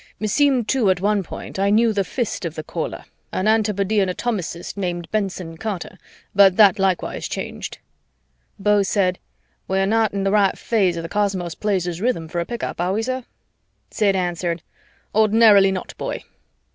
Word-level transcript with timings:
Meseemed 0.19 0.67
too 0.67 0.89
at 0.89 0.99
one 0.99 1.21
point 1.21 1.59
I 1.59 1.69
knew 1.69 1.93
the 1.93 2.03
fist 2.03 2.43
of 2.43 2.55
the 2.55 2.63
caller 2.63 3.05
an 3.31 3.47
antipodean 3.47 4.09
atomicist 4.09 4.75
named 4.75 5.07
Benson 5.11 5.57
Carter 5.57 5.95
but 6.33 6.57
that 6.57 6.79
likewise 6.79 7.27
changed." 7.27 7.77
Beau 8.57 8.81
said, 8.81 9.19
"We're 9.67 9.85
not 9.85 10.11
in 10.11 10.23
the 10.23 10.31
right 10.31 10.57
phase 10.57 10.97
of 10.97 11.03
the 11.03 11.07
cosmos 11.07 11.53
Places 11.53 12.01
rhythm 12.01 12.27
for 12.27 12.39
a 12.39 12.47
pick 12.47 12.63
up, 12.63 12.81
are 12.81 12.93
we, 12.93 13.03
sir?" 13.03 13.25
Sid 13.91 14.15
answered, 14.15 14.63
"Ordinarily 15.13 15.71
not, 15.71 15.95
boy." 15.99 16.23